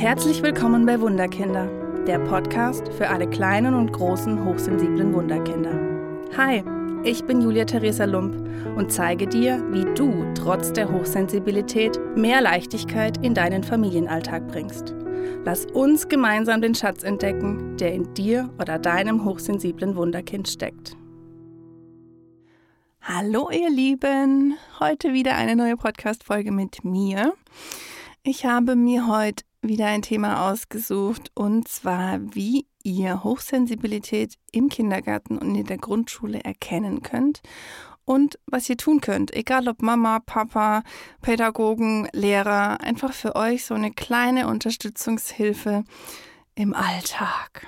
Herzlich 0.00 0.42
willkommen 0.42 0.86
bei 0.86 0.98
Wunderkinder, 0.98 1.66
der 2.06 2.20
Podcast 2.20 2.90
für 2.94 3.10
alle 3.10 3.28
kleinen 3.28 3.74
und 3.74 3.92
großen 3.92 4.42
hochsensiblen 4.46 5.12
Wunderkinder. 5.12 5.78
Hi, 6.38 6.64
ich 7.04 7.22
bin 7.26 7.42
Julia 7.42 7.66
Theresa 7.66 8.06
Lump 8.06 8.34
und 8.78 8.90
zeige 8.90 9.26
dir, 9.26 9.62
wie 9.72 9.84
du 9.94 10.24
trotz 10.32 10.72
der 10.72 10.90
Hochsensibilität 10.90 12.00
mehr 12.16 12.40
Leichtigkeit 12.40 13.22
in 13.22 13.34
deinen 13.34 13.62
Familienalltag 13.62 14.48
bringst. 14.48 14.94
Lass 15.44 15.66
uns 15.66 16.08
gemeinsam 16.08 16.62
den 16.62 16.74
Schatz 16.74 17.02
entdecken, 17.02 17.76
der 17.76 17.92
in 17.92 18.14
dir 18.14 18.48
oder 18.58 18.78
deinem 18.78 19.26
hochsensiblen 19.26 19.96
Wunderkind 19.96 20.48
steckt. 20.48 20.96
Hallo 23.02 23.50
ihr 23.50 23.68
Lieben, 23.68 24.56
heute 24.78 25.12
wieder 25.12 25.34
eine 25.34 25.56
neue 25.56 25.76
Podcast-Folge 25.76 26.52
mit 26.52 26.84
mir. 26.84 27.34
Ich 28.22 28.46
habe 28.46 28.76
mir 28.76 29.06
heute 29.06 29.44
wieder 29.62 29.86
ein 29.86 30.02
Thema 30.02 30.50
ausgesucht 30.50 31.30
und 31.34 31.68
zwar, 31.68 32.20
wie 32.34 32.66
ihr 32.82 33.22
Hochsensibilität 33.22 34.34
im 34.52 34.68
Kindergarten 34.68 35.38
und 35.38 35.54
in 35.54 35.66
der 35.66 35.78
Grundschule 35.78 36.42
erkennen 36.42 37.02
könnt 37.02 37.42
und 38.04 38.38
was 38.46 38.68
ihr 38.68 38.76
tun 38.76 39.00
könnt, 39.00 39.34
egal 39.34 39.68
ob 39.68 39.82
Mama, 39.82 40.20
Papa, 40.20 40.82
Pädagogen, 41.20 42.08
Lehrer, 42.12 42.80
einfach 42.80 43.12
für 43.12 43.36
euch 43.36 43.64
so 43.64 43.74
eine 43.74 43.92
kleine 43.92 44.48
Unterstützungshilfe 44.48 45.84
im 46.54 46.74
Alltag. 46.74 47.66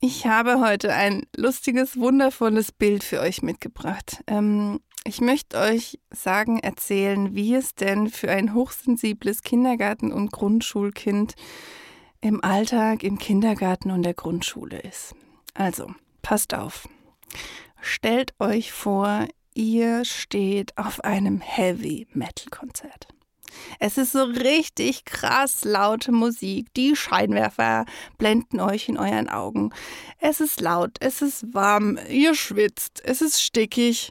Ich 0.00 0.26
habe 0.26 0.60
heute 0.60 0.94
ein 0.94 1.26
lustiges, 1.36 1.98
wundervolles 1.98 2.70
Bild 2.70 3.02
für 3.02 3.18
euch 3.18 3.42
mitgebracht. 3.42 4.22
Ähm, 4.28 4.78
ich 5.02 5.20
möchte 5.20 5.58
euch 5.58 5.98
sagen, 6.12 6.60
erzählen, 6.60 7.34
wie 7.34 7.54
es 7.56 7.74
denn 7.74 8.08
für 8.08 8.30
ein 8.30 8.54
hochsensibles 8.54 9.42
Kindergarten- 9.42 10.12
und 10.12 10.30
Grundschulkind 10.30 11.34
im 12.20 12.44
Alltag 12.44 13.02
im 13.02 13.18
Kindergarten 13.18 13.90
und 13.90 14.04
der 14.04 14.14
Grundschule 14.14 14.78
ist. 14.78 15.16
Also, 15.54 15.90
passt 16.22 16.54
auf. 16.54 16.88
Stellt 17.80 18.34
euch 18.38 18.70
vor, 18.70 19.26
ihr 19.54 20.04
steht 20.04 20.78
auf 20.78 21.02
einem 21.02 21.40
Heavy 21.40 22.06
Metal 22.12 22.50
Konzert. 22.50 23.08
Es 23.78 23.98
ist 23.98 24.12
so 24.12 24.22
richtig 24.24 25.04
krass 25.04 25.64
laute 25.64 26.12
Musik. 26.12 26.72
Die 26.74 26.96
Scheinwerfer 26.96 27.84
blenden 28.18 28.60
euch 28.60 28.88
in 28.88 28.98
euren 28.98 29.28
Augen. 29.28 29.70
Es 30.20 30.40
ist 30.40 30.60
laut, 30.60 30.96
es 31.00 31.22
ist 31.22 31.54
warm, 31.54 31.98
ihr 32.08 32.34
schwitzt, 32.34 33.02
es 33.04 33.22
ist 33.22 33.42
stickig. 33.42 34.10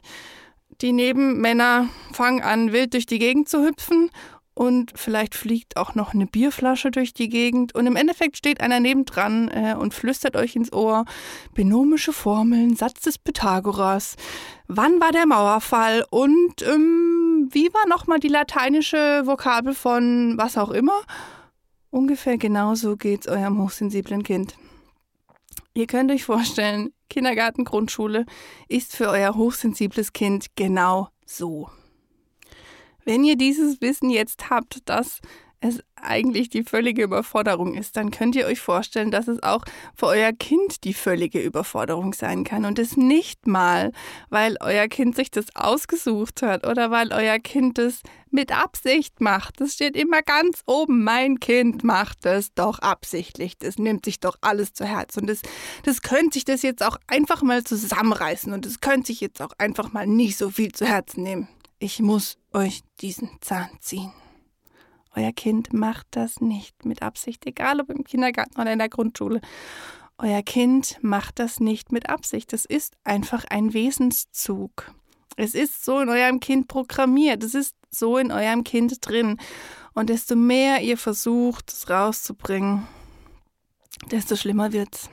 Die 0.80 0.92
Nebenmänner 0.92 1.88
fangen 2.12 2.42
an, 2.42 2.72
wild 2.72 2.94
durch 2.94 3.06
die 3.06 3.18
Gegend 3.18 3.48
zu 3.48 3.64
hüpfen 3.64 4.10
und 4.58 4.92
vielleicht 4.96 5.36
fliegt 5.36 5.76
auch 5.76 5.94
noch 5.94 6.14
eine 6.14 6.26
Bierflasche 6.26 6.90
durch 6.90 7.14
die 7.14 7.28
Gegend 7.28 7.76
und 7.76 7.86
im 7.86 7.94
Endeffekt 7.94 8.36
steht 8.36 8.60
einer 8.60 8.80
nebendran 8.80 9.48
äh, 9.48 9.76
und 9.78 9.94
flüstert 9.94 10.34
euch 10.34 10.56
ins 10.56 10.72
Ohr 10.72 11.04
binomische 11.54 12.12
Formeln, 12.12 12.74
Satz 12.74 13.02
des 13.02 13.18
Pythagoras, 13.18 14.16
wann 14.66 15.00
war 15.00 15.12
der 15.12 15.26
Mauerfall 15.26 16.04
und 16.10 16.62
ähm, 16.62 17.17
wie 17.50 17.72
war 17.72 17.86
nochmal 17.88 18.20
die 18.20 18.28
lateinische 18.28 19.22
Vokabel 19.24 19.74
von 19.74 20.34
was 20.36 20.56
auch 20.56 20.70
immer? 20.70 21.00
Ungefähr 21.90 22.36
genauso 22.36 22.96
geht's 22.96 23.28
eurem 23.28 23.62
hochsensiblen 23.62 24.22
Kind. 24.22 24.56
Ihr 25.74 25.86
könnt 25.86 26.10
euch 26.10 26.24
vorstellen, 26.24 26.92
Kindergarten, 27.08 27.64
Grundschule 27.64 28.26
ist 28.68 28.94
für 28.94 29.08
euer 29.08 29.34
hochsensibles 29.34 30.12
Kind 30.12 30.46
genau 30.56 31.08
so. 31.24 31.70
Wenn 33.04 33.24
ihr 33.24 33.36
dieses 33.36 33.80
Wissen 33.80 34.10
jetzt 34.10 34.50
habt, 34.50 34.88
dass 34.88 35.20
es 35.60 35.80
eigentlich 35.96 36.48
die 36.48 36.62
völlige 36.62 37.02
Überforderung 37.02 37.74
ist, 37.74 37.96
dann 37.96 38.10
könnt 38.10 38.36
ihr 38.36 38.46
euch 38.46 38.60
vorstellen, 38.60 39.10
dass 39.10 39.26
es 39.26 39.42
auch 39.42 39.64
für 39.94 40.06
euer 40.06 40.32
Kind 40.32 40.84
die 40.84 40.94
völlige 40.94 41.40
Überforderung 41.40 42.12
sein 42.12 42.44
kann. 42.44 42.64
Und 42.64 42.78
es 42.78 42.96
nicht 42.96 43.46
mal, 43.46 43.92
weil 44.30 44.56
euer 44.60 44.86
Kind 44.86 45.16
sich 45.16 45.30
das 45.30 45.46
ausgesucht 45.54 46.42
hat 46.42 46.66
oder 46.66 46.90
weil 46.90 47.12
euer 47.12 47.38
Kind 47.40 47.78
es 47.78 48.02
mit 48.30 48.56
Absicht 48.56 49.20
macht. 49.20 49.60
Das 49.60 49.72
steht 49.72 49.96
immer 49.96 50.22
ganz 50.22 50.62
oben. 50.66 51.02
Mein 51.02 51.40
Kind 51.40 51.82
macht 51.82 52.24
es 52.24 52.54
doch 52.54 52.78
absichtlich. 52.78 53.58
Das 53.58 53.78
nimmt 53.78 54.04
sich 54.04 54.20
doch 54.20 54.36
alles 54.40 54.72
zu 54.72 54.84
Herz. 54.84 55.16
Und 55.16 55.26
das, 55.28 55.40
das 55.82 56.02
könnte 56.02 56.34
sich 56.34 56.44
das 56.44 56.62
jetzt 56.62 56.84
auch 56.84 56.98
einfach 57.08 57.42
mal 57.42 57.64
zusammenreißen. 57.64 58.52
Und 58.52 58.64
es 58.64 58.80
könnte 58.80 59.08
sich 59.08 59.20
jetzt 59.20 59.42
auch 59.42 59.52
einfach 59.58 59.92
mal 59.92 60.06
nicht 60.06 60.36
so 60.36 60.50
viel 60.50 60.72
zu 60.72 60.86
Herzen 60.86 61.24
nehmen. 61.24 61.48
Ich 61.80 62.00
muss 62.00 62.38
euch 62.52 62.82
diesen 63.00 63.30
Zahn 63.40 63.70
ziehen. 63.80 64.12
Euer 65.14 65.32
Kind 65.32 65.72
macht 65.72 66.06
das 66.10 66.40
nicht 66.40 66.84
mit 66.84 67.02
Absicht, 67.02 67.46
egal 67.46 67.80
ob 67.80 67.90
im 67.90 68.04
Kindergarten 68.04 68.60
oder 68.60 68.72
in 68.72 68.78
der 68.78 68.88
Grundschule. 68.88 69.40
Euer 70.18 70.42
Kind 70.42 70.98
macht 71.00 71.38
das 71.38 71.60
nicht 71.60 71.92
mit 71.92 72.08
Absicht. 72.08 72.52
Das 72.52 72.64
ist 72.64 72.96
einfach 73.04 73.44
ein 73.48 73.72
Wesenszug. 73.72 74.92
Es 75.36 75.54
ist 75.54 75.84
so 75.84 76.00
in 76.00 76.08
eurem 76.08 76.40
Kind 76.40 76.66
programmiert. 76.66 77.44
Es 77.44 77.54
ist 77.54 77.76
so 77.90 78.18
in 78.18 78.32
eurem 78.32 78.64
Kind 78.64 78.96
drin. 79.00 79.38
Und 79.94 80.10
desto 80.10 80.36
mehr 80.36 80.82
ihr 80.82 80.98
versucht, 80.98 81.72
es 81.72 81.88
rauszubringen, 81.88 82.86
desto 84.10 84.36
schlimmer 84.36 84.72
wird's. 84.72 85.08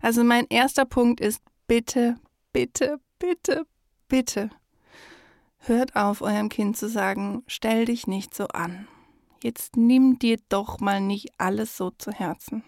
Also 0.00 0.24
mein 0.24 0.46
erster 0.48 0.84
Punkt 0.84 1.20
ist, 1.20 1.42
bitte, 1.66 2.16
bitte, 2.52 2.98
bitte, 3.18 3.66
bitte. 4.08 4.50
Hört 5.58 5.94
auf, 5.94 6.22
eurem 6.22 6.48
Kind 6.48 6.76
zu 6.76 6.88
sagen, 6.88 7.42
stell 7.46 7.84
dich 7.84 8.06
nicht 8.06 8.34
so 8.34 8.48
an 8.48 8.88
jetzt 9.42 9.76
nimm 9.76 10.18
dir 10.18 10.38
doch 10.48 10.80
mal 10.80 11.00
nicht 11.00 11.28
alles 11.38 11.76
so 11.76 11.90
zu 11.90 12.10
Herzen. 12.10 12.64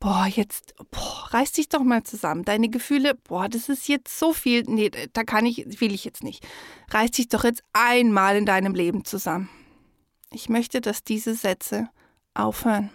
Boah, 0.00 0.26
jetzt, 0.26 0.74
boah, 0.92 1.28
reiß 1.30 1.52
dich 1.52 1.68
doch 1.68 1.82
mal 1.82 2.04
zusammen. 2.04 2.44
Deine 2.44 2.68
Gefühle, 2.68 3.14
boah, 3.14 3.48
das 3.48 3.68
ist 3.68 3.88
jetzt 3.88 4.16
so 4.16 4.32
viel. 4.32 4.62
Nee, 4.66 4.90
da 5.12 5.24
kann 5.24 5.44
ich, 5.44 5.80
will 5.80 5.92
ich 5.92 6.04
jetzt 6.04 6.22
nicht. 6.22 6.46
Reiß 6.90 7.10
dich 7.12 7.28
doch 7.28 7.42
jetzt 7.42 7.62
einmal 7.72 8.36
in 8.36 8.46
deinem 8.46 8.74
Leben 8.74 9.04
zusammen. 9.04 9.48
Ich 10.30 10.48
möchte, 10.48 10.80
dass 10.80 11.02
diese 11.02 11.34
Sätze 11.34 11.88
aufhören. 12.34 12.90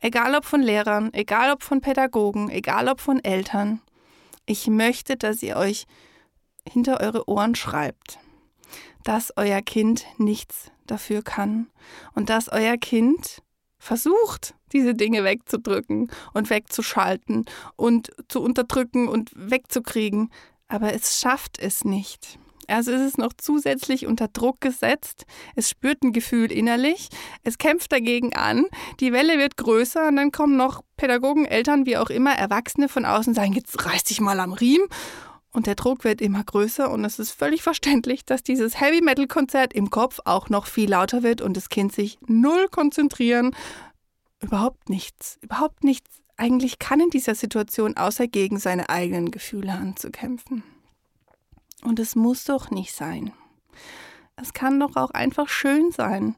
Egal 0.00 0.34
ob 0.34 0.44
von 0.44 0.62
Lehrern, 0.62 1.12
egal 1.14 1.50
ob 1.50 1.62
von 1.62 1.80
Pädagogen, 1.80 2.50
egal 2.50 2.88
ob 2.88 3.00
von 3.00 3.24
Eltern. 3.24 3.80
Ich 4.44 4.66
möchte, 4.66 5.16
dass 5.16 5.42
ihr 5.42 5.56
euch 5.56 5.86
hinter 6.68 7.00
eure 7.00 7.28
Ohren 7.28 7.54
schreibt, 7.54 8.18
dass 9.02 9.32
euer 9.36 9.62
Kind 9.62 10.04
nichts 10.18 10.70
dafür 10.90 11.22
kann 11.22 11.68
und 12.14 12.30
dass 12.30 12.48
euer 12.48 12.76
Kind 12.76 13.42
versucht, 13.78 14.54
diese 14.72 14.94
Dinge 14.94 15.24
wegzudrücken 15.24 16.10
und 16.34 16.50
wegzuschalten 16.50 17.46
und 17.76 18.10
zu 18.28 18.42
unterdrücken 18.42 19.08
und 19.08 19.30
wegzukriegen, 19.34 20.30
aber 20.66 20.92
es 20.92 21.20
schafft 21.20 21.58
es 21.58 21.84
nicht. 21.84 22.38
Also 22.66 22.92
ist 22.92 23.00
es 23.00 23.16
noch 23.16 23.32
zusätzlich 23.34 24.06
unter 24.06 24.28
Druck 24.28 24.60
gesetzt. 24.60 25.24
Es 25.56 25.70
spürt 25.70 26.02
ein 26.02 26.12
Gefühl 26.12 26.52
innerlich. 26.52 27.08
Es 27.42 27.56
kämpft 27.56 27.90
dagegen 27.92 28.36
an. 28.36 28.66
Die 29.00 29.10
Welle 29.10 29.38
wird 29.38 29.56
größer 29.56 30.06
und 30.06 30.16
dann 30.16 30.32
kommen 30.32 30.58
noch 30.58 30.82
Pädagogen, 30.98 31.46
Eltern, 31.46 31.86
wie 31.86 31.96
auch 31.96 32.10
immer, 32.10 32.34
Erwachsene 32.34 32.90
von 32.90 33.06
außen 33.06 33.32
sagen, 33.32 33.54
jetzt 33.54 33.86
reiß 33.86 34.04
dich 34.04 34.20
mal 34.20 34.38
am 34.38 34.52
Riemen 34.52 34.86
und 35.58 35.66
der 35.66 35.74
Druck 35.74 36.04
wird 36.04 36.20
immer 36.20 36.44
größer 36.44 36.88
und 36.88 37.04
es 37.04 37.18
ist 37.18 37.32
völlig 37.32 37.64
verständlich, 37.64 38.24
dass 38.24 38.44
dieses 38.44 38.80
Heavy 38.80 39.02
Metal 39.02 39.26
Konzert 39.26 39.72
im 39.72 39.90
Kopf 39.90 40.20
auch 40.24 40.48
noch 40.50 40.66
viel 40.66 40.88
lauter 40.88 41.24
wird 41.24 41.40
und 41.40 41.56
das 41.56 41.68
Kind 41.68 41.92
sich 41.92 42.16
null 42.28 42.68
konzentrieren. 42.68 43.56
Überhaupt 44.40 44.88
nichts, 44.88 45.36
überhaupt 45.40 45.82
nichts 45.82 46.08
eigentlich 46.36 46.78
kann 46.78 47.00
in 47.00 47.10
dieser 47.10 47.34
Situation, 47.34 47.96
außer 47.96 48.28
gegen 48.28 48.60
seine 48.60 48.88
eigenen 48.88 49.32
Gefühle 49.32 49.72
anzukämpfen. 49.72 50.62
Und 51.82 51.98
es 51.98 52.14
muss 52.14 52.44
doch 52.44 52.70
nicht 52.70 52.94
sein. 52.94 53.32
Es 54.36 54.52
kann 54.52 54.78
doch 54.78 54.94
auch 54.94 55.10
einfach 55.10 55.48
schön 55.48 55.90
sein. 55.90 56.36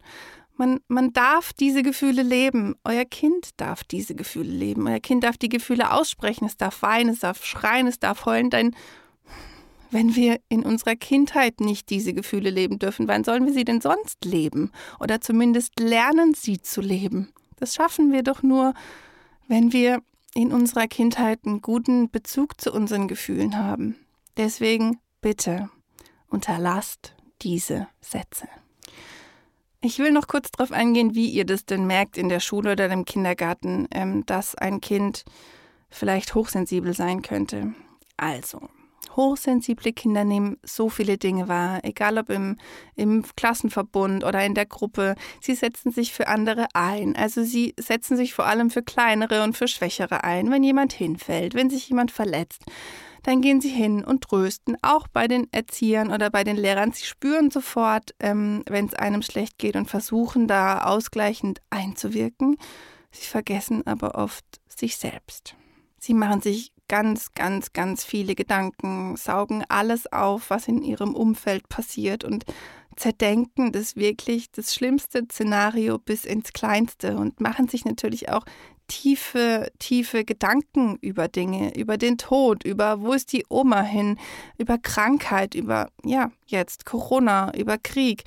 Man, 0.56 0.80
man 0.88 1.12
darf 1.12 1.52
diese 1.52 1.82
Gefühle 1.82 2.22
leben. 2.22 2.74
Euer 2.84 3.04
Kind 3.04 3.50
darf 3.58 3.84
diese 3.84 4.14
Gefühle 4.14 4.50
leben. 4.50 4.88
Euer 4.88 5.00
Kind 5.00 5.24
darf 5.24 5.36
die 5.36 5.50
Gefühle 5.50 5.92
aussprechen. 5.92 6.46
Es 6.46 6.56
darf 6.56 6.80
weinen, 6.80 7.10
es 7.10 7.18
darf 7.18 7.44
schreien, 7.44 7.86
es 7.86 7.98
darf 7.98 8.24
heulen. 8.24 8.48
Dein, 8.48 8.74
wenn 9.90 10.14
wir 10.14 10.40
in 10.48 10.64
unserer 10.64 10.96
Kindheit 10.96 11.60
nicht 11.60 11.90
diese 11.90 12.12
Gefühle 12.12 12.50
leben 12.50 12.78
dürfen, 12.78 13.08
wann 13.08 13.24
sollen 13.24 13.46
wir 13.46 13.52
sie 13.52 13.64
denn 13.64 13.80
sonst 13.80 14.24
leben? 14.24 14.70
Oder 14.98 15.20
zumindest 15.20 15.78
lernen, 15.80 16.34
sie 16.34 16.60
zu 16.60 16.80
leben. 16.80 17.32
Das 17.56 17.74
schaffen 17.74 18.12
wir 18.12 18.22
doch 18.22 18.42
nur, 18.42 18.74
wenn 19.48 19.72
wir 19.72 20.00
in 20.34 20.52
unserer 20.52 20.86
Kindheit 20.86 21.40
einen 21.44 21.60
guten 21.60 22.10
Bezug 22.10 22.60
zu 22.60 22.72
unseren 22.72 23.08
Gefühlen 23.08 23.56
haben. 23.56 23.96
Deswegen 24.36 24.98
bitte 25.20 25.68
unterlasst 26.28 27.14
diese 27.42 27.88
Sätze. 28.00 28.48
Ich 29.82 29.98
will 29.98 30.12
noch 30.12 30.28
kurz 30.28 30.50
darauf 30.50 30.72
eingehen, 30.72 31.14
wie 31.14 31.28
ihr 31.30 31.46
das 31.46 31.64
denn 31.64 31.86
merkt 31.86 32.18
in 32.18 32.28
der 32.28 32.40
Schule 32.40 32.72
oder 32.72 32.90
im 32.90 33.06
Kindergarten, 33.06 33.88
ähm, 33.90 34.26
dass 34.26 34.54
ein 34.54 34.80
Kind 34.80 35.24
vielleicht 35.88 36.34
hochsensibel 36.34 36.94
sein 36.94 37.22
könnte. 37.22 37.74
Also, 38.16 38.68
Hochsensible 39.16 39.92
Kinder 39.92 40.24
nehmen 40.24 40.56
so 40.62 40.88
viele 40.88 41.18
Dinge 41.18 41.48
wahr, 41.48 41.80
egal 41.82 42.18
ob 42.18 42.30
im, 42.30 42.56
im 42.94 43.24
Klassenverbund 43.36 44.24
oder 44.24 44.44
in 44.44 44.54
der 44.54 44.66
Gruppe. 44.66 45.14
Sie 45.40 45.54
setzen 45.54 45.92
sich 45.92 46.12
für 46.12 46.28
andere 46.28 46.68
ein. 46.74 47.16
Also 47.16 47.42
sie 47.42 47.74
setzen 47.78 48.16
sich 48.16 48.34
vor 48.34 48.46
allem 48.46 48.70
für 48.70 48.82
kleinere 48.82 49.42
und 49.42 49.56
für 49.56 49.68
Schwächere 49.68 50.24
ein. 50.24 50.50
Wenn 50.50 50.62
jemand 50.62 50.92
hinfällt, 50.92 51.54
wenn 51.54 51.70
sich 51.70 51.88
jemand 51.88 52.10
verletzt, 52.10 52.62
dann 53.22 53.42
gehen 53.42 53.60
sie 53.60 53.68
hin 53.68 54.04
und 54.04 54.22
trösten, 54.22 54.76
auch 54.82 55.06
bei 55.08 55.28
den 55.28 55.52
Erziehern 55.52 56.10
oder 56.10 56.30
bei 56.30 56.44
den 56.44 56.56
Lehrern. 56.56 56.92
Sie 56.92 57.04
spüren 57.04 57.50
sofort, 57.50 58.14
ähm, 58.18 58.62
wenn 58.68 58.86
es 58.86 58.94
einem 58.94 59.22
schlecht 59.22 59.58
geht 59.58 59.76
und 59.76 59.90
versuchen 59.90 60.46
da 60.46 60.84
ausgleichend 60.84 61.60
einzuwirken. 61.70 62.56
Sie 63.10 63.26
vergessen 63.26 63.86
aber 63.86 64.14
oft 64.14 64.44
sich 64.68 64.96
selbst. 64.96 65.54
Sie 65.98 66.14
machen 66.14 66.40
sich 66.40 66.72
ganz, 66.90 67.34
ganz, 67.34 67.72
ganz 67.72 68.02
viele 68.02 68.34
Gedanken, 68.34 69.16
saugen 69.16 69.64
alles 69.68 70.12
auf, 70.12 70.50
was 70.50 70.66
in 70.66 70.82
ihrem 70.82 71.14
Umfeld 71.14 71.68
passiert 71.68 72.24
und 72.24 72.44
zerdenken 72.96 73.70
das 73.70 73.94
wirklich 73.94 74.50
das 74.50 74.74
schlimmste 74.74 75.24
Szenario 75.24 75.98
bis 75.98 76.24
ins 76.24 76.52
Kleinste 76.52 77.16
und 77.16 77.40
machen 77.40 77.68
sich 77.68 77.84
natürlich 77.84 78.28
auch 78.28 78.44
tiefe, 78.88 79.70
tiefe 79.78 80.24
Gedanken 80.24 80.98
über 81.00 81.28
Dinge, 81.28 81.76
über 81.78 81.96
den 81.96 82.18
Tod, 82.18 82.64
über 82.64 83.00
wo 83.00 83.12
ist 83.12 83.32
die 83.32 83.46
Oma 83.48 83.82
hin, 83.82 84.18
über 84.58 84.76
Krankheit, 84.76 85.54
über, 85.54 85.90
ja, 86.04 86.32
jetzt 86.46 86.86
Corona, 86.86 87.56
über 87.56 87.78
Krieg. 87.78 88.24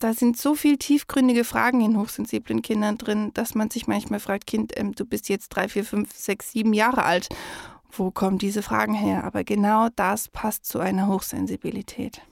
Da 0.00 0.12
sind 0.12 0.36
so 0.36 0.56
viele 0.56 0.78
tiefgründige 0.78 1.44
Fragen 1.44 1.80
in 1.82 1.96
hochsensiblen 1.96 2.62
Kindern 2.62 2.98
drin, 2.98 3.30
dass 3.34 3.54
man 3.54 3.70
sich 3.70 3.86
manchmal 3.86 4.18
fragt, 4.18 4.48
Kind, 4.48 4.72
ähm, 4.74 4.92
du 4.92 5.04
bist 5.04 5.28
jetzt 5.28 5.50
drei, 5.50 5.68
vier, 5.68 5.84
fünf, 5.84 6.12
sechs, 6.12 6.50
sieben 6.50 6.72
Jahre 6.72 7.04
alt 7.04 7.28
wo 7.92 8.10
kommen 8.10 8.38
diese 8.38 8.62
Fragen 8.62 8.94
her? 8.94 9.24
Aber 9.24 9.44
genau 9.44 9.88
das 9.94 10.28
passt 10.28 10.64
zu 10.64 10.78
einer 10.78 11.08
Hochsensibilität. 11.08 12.22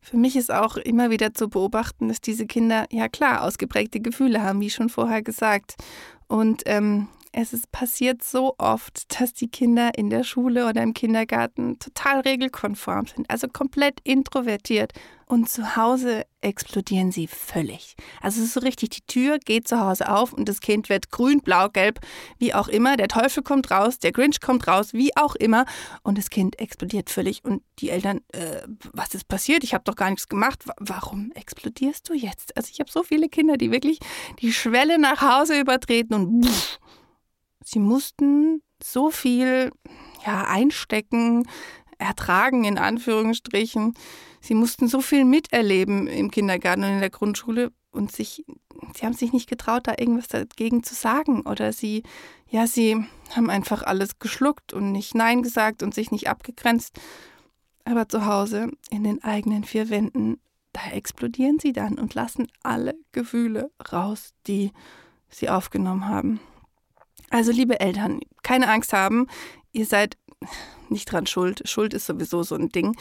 Für 0.00 0.16
mich 0.16 0.34
ist 0.36 0.50
auch 0.50 0.76
immer 0.76 1.10
wieder 1.10 1.34
zu 1.34 1.48
beobachten, 1.48 2.08
dass 2.08 2.20
diese 2.20 2.46
Kinder, 2.46 2.86
ja 2.90 3.08
klar, 3.08 3.42
ausgeprägte 3.42 4.00
Gefühle 4.00 4.42
haben, 4.42 4.60
wie 4.60 4.70
schon 4.70 4.88
vorher 4.88 5.22
gesagt. 5.22 5.76
Und 6.26 6.62
ähm, 6.66 7.08
es 7.32 7.52
ist 7.52 7.70
passiert 7.70 8.24
so 8.24 8.54
oft, 8.58 9.20
dass 9.20 9.32
die 9.32 9.48
Kinder 9.48 9.92
in 9.96 10.10
der 10.10 10.24
Schule 10.24 10.68
oder 10.68 10.82
im 10.82 10.94
Kindergarten 10.94 11.78
total 11.78 12.20
regelkonform 12.20 13.06
sind, 13.06 13.30
also 13.30 13.46
komplett 13.48 14.00
introvertiert. 14.04 14.92
Und 15.26 15.48
zu 15.48 15.76
Hause 15.76 16.24
explodieren 16.40 17.12
sie 17.12 17.28
völlig. 17.28 17.94
Also 18.20 18.40
es 18.40 18.48
ist 18.48 18.54
so 18.54 18.60
richtig, 18.60 18.90
die 18.90 19.06
Tür 19.06 19.38
geht 19.38 19.68
zu 19.68 19.78
Hause 19.78 20.10
auf 20.10 20.32
und 20.32 20.48
das 20.48 20.60
Kind 20.60 20.88
wird 20.88 21.12
grün, 21.12 21.40
blau, 21.40 21.68
gelb, 21.68 22.00
wie 22.38 22.52
auch 22.52 22.66
immer. 22.66 22.96
Der 22.96 23.06
Teufel 23.06 23.44
kommt 23.44 23.70
raus, 23.70 24.00
der 24.00 24.10
Grinch 24.10 24.40
kommt 24.40 24.66
raus, 24.66 24.92
wie 24.92 25.16
auch 25.16 25.36
immer. 25.36 25.66
Und 26.02 26.18
das 26.18 26.30
Kind 26.30 26.58
explodiert 26.58 27.10
völlig. 27.10 27.44
Und 27.44 27.62
die 27.78 27.90
Eltern, 27.90 28.22
äh, 28.32 28.62
was 28.92 29.14
ist 29.14 29.28
passiert? 29.28 29.62
Ich 29.62 29.72
habe 29.72 29.84
doch 29.84 29.94
gar 29.94 30.10
nichts 30.10 30.26
gemacht. 30.26 30.64
Warum 30.80 31.30
explodierst 31.36 32.08
du 32.08 32.14
jetzt? 32.14 32.56
Also 32.56 32.70
ich 32.72 32.80
habe 32.80 32.90
so 32.90 33.04
viele 33.04 33.28
Kinder, 33.28 33.56
die 33.56 33.70
wirklich 33.70 34.00
die 34.40 34.52
Schwelle 34.52 34.98
nach 34.98 35.22
Hause 35.22 35.60
übertreten 35.60 36.14
und 36.14 36.44
pff, 36.44 36.80
Sie 37.72 37.78
mussten 37.78 38.62
so 38.82 39.10
viel 39.10 39.70
ja, 40.26 40.44
einstecken, 40.48 41.46
ertragen, 41.98 42.64
in 42.64 42.78
Anführungsstrichen. 42.78 43.94
Sie 44.40 44.54
mussten 44.54 44.88
so 44.88 45.00
viel 45.00 45.24
miterleben 45.24 46.08
im 46.08 46.32
Kindergarten 46.32 46.82
und 46.82 46.90
in 46.90 47.00
der 47.00 47.10
Grundschule 47.10 47.70
und 47.92 48.10
sich, 48.10 48.44
sie 48.96 49.06
haben 49.06 49.12
sich 49.12 49.32
nicht 49.32 49.48
getraut, 49.48 49.86
da 49.86 49.94
irgendwas 49.96 50.26
dagegen 50.26 50.82
zu 50.82 50.96
sagen. 50.96 51.42
Oder 51.42 51.72
sie, 51.72 52.02
ja, 52.48 52.66
sie 52.66 53.04
haben 53.36 53.50
einfach 53.50 53.84
alles 53.84 54.18
geschluckt 54.18 54.72
und 54.72 54.90
nicht 54.90 55.14
Nein 55.14 55.44
gesagt 55.44 55.84
und 55.84 55.94
sich 55.94 56.10
nicht 56.10 56.28
abgegrenzt. 56.28 56.98
Aber 57.84 58.08
zu 58.08 58.26
Hause, 58.26 58.72
in 58.90 59.04
den 59.04 59.22
eigenen 59.22 59.62
vier 59.62 59.90
Wänden, 59.90 60.40
da 60.72 60.90
explodieren 60.90 61.60
sie 61.60 61.72
dann 61.72 62.00
und 62.00 62.14
lassen 62.14 62.48
alle 62.64 62.96
Gefühle 63.12 63.70
raus, 63.92 64.30
die 64.48 64.72
sie 65.28 65.48
aufgenommen 65.48 66.08
haben. 66.08 66.40
Also 67.30 67.52
liebe 67.52 67.80
Eltern, 67.80 68.20
keine 68.42 68.68
Angst 68.68 68.92
haben, 68.92 69.26
ihr 69.72 69.86
seid 69.86 70.16
nicht 70.88 71.10
dran 71.10 71.26
schuld. 71.26 71.62
Schuld 71.68 71.94
ist 71.94 72.06
sowieso 72.06 72.42
so 72.42 72.56
ein 72.56 72.68
Ding. 72.70 72.96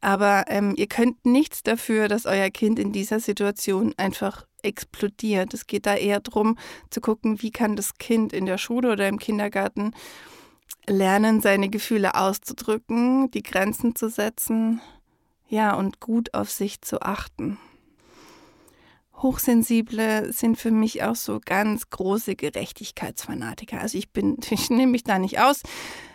Aber 0.00 0.44
ähm, 0.48 0.74
ihr 0.76 0.86
könnt 0.86 1.26
nichts 1.26 1.62
dafür, 1.62 2.08
dass 2.08 2.26
euer 2.26 2.50
Kind 2.50 2.78
in 2.78 2.92
dieser 2.92 3.20
Situation 3.20 3.94
einfach 3.96 4.46
explodiert. 4.62 5.54
Es 5.54 5.66
geht 5.66 5.86
da 5.86 5.94
eher 5.94 6.20
darum 6.20 6.58
zu 6.90 7.00
gucken, 7.00 7.42
wie 7.42 7.50
kann 7.50 7.76
das 7.76 7.94
Kind 7.94 8.32
in 8.32 8.46
der 8.46 8.58
Schule 8.58 8.92
oder 8.92 9.08
im 9.08 9.18
Kindergarten 9.18 9.92
lernen, 10.86 11.40
seine 11.40 11.68
Gefühle 11.68 12.14
auszudrücken, 12.14 13.30
die 13.30 13.42
Grenzen 13.42 13.94
zu 13.94 14.08
setzen, 14.08 14.80
ja, 15.48 15.74
und 15.74 16.00
gut 16.00 16.34
auf 16.34 16.50
sich 16.50 16.80
zu 16.80 17.02
achten. 17.02 17.58
Hochsensible 19.22 20.32
sind 20.32 20.56
für 20.56 20.70
mich 20.70 21.02
auch 21.02 21.16
so 21.16 21.40
ganz 21.44 21.90
große 21.90 22.36
Gerechtigkeitsfanatiker. 22.36 23.80
Also 23.80 23.98
ich 23.98 24.10
bin, 24.10 24.38
ich 24.50 24.70
nehme 24.70 24.92
mich 24.92 25.04
da 25.04 25.18
nicht 25.18 25.40
aus. 25.40 25.62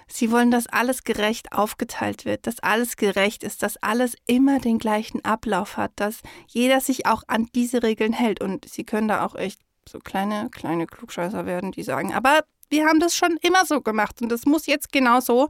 Sie 0.07 0.31
wollen, 0.31 0.51
dass 0.51 0.67
alles 0.67 1.03
gerecht 1.03 1.51
aufgeteilt 1.51 2.25
wird, 2.25 2.45
dass 2.45 2.59
alles 2.59 2.95
gerecht 2.95 3.43
ist, 3.43 3.63
dass 3.63 3.77
alles 3.77 4.15
immer 4.27 4.59
den 4.59 4.77
gleichen 4.77 5.25
Ablauf 5.25 5.77
hat, 5.77 5.91
dass 5.95 6.21
jeder 6.47 6.79
sich 6.79 7.07
auch 7.07 7.23
an 7.27 7.47
diese 7.55 7.81
Regeln 7.81 8.13
hält. 8.13 8.39
Und 8.39 8.69
sie 8.69 8.83
können 8.83 9.07
da 9.07 9.25
auch 9.25 9.35
echt 9.35 9.59
so 9.89 9.99
kleine, 9.99 10.49
kleine 10.51 10.85
Klugscheißer 10.85 11.45
werden, 11.45 11.71
die 11.71 11.83
sagen, 11.83 12.13
aber 12.13 12.41
wir 12.69 12.85
haben 12.85 12.99
das 12.99 13.15
schon 13.15 13.37
immer 13.41 13.65
so 13.65 13.81
gemacht 13.81 14.21
und 14.21 14.29
das 14.29 14.45
muss 14.45 14.65
jetzt 14.65 14.91
genau 14.91 15.19
so. 15.19 15.47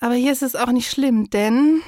Aber 0.00 0.14
hier 0.14 0.32
ist 0.32 0.42
es 0.42 0.56
auch 0.56 0.72
nicht 0.72 0.90
schlimm, 0.90 1.30
denn 1.30 1.82